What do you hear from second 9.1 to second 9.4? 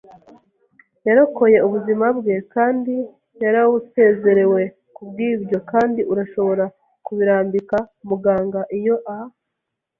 a